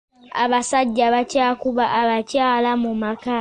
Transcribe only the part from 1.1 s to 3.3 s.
bakyakuba abakyala mu maka.